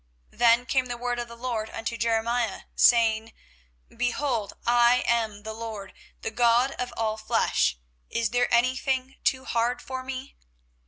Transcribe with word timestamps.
24:032:026 0.31 0.39
Then 0.39 0.65
came 0.65 0.85
the 0.87 0.97
word 0.97 1.19
of 1.19 1.27
the 1.27 1.35
LORD 1.37 1.69
unto 1.69 1.95
Jeremiah, 1.95 2.61
saying, 2.75 3.33
24:032:027 3.91 3.97
Behold, 3.99 4.53
I 4.65 5.03
am 5.07 5.43
the 5.43 5.53
LORD, 5.53 5.93
the 6.23 6.31
God 6.31 6.71
of 6.79 6.91
all 6.97 7.17
flesh: 7.17 7.77
is 8.09 8.31
there 8.31 8.51
any 8.51 8.75
thing 8.75 9.17
too 9.23 9.45
hard 9.45 9.79
for 9.79 10.01
me? 10.03 10.35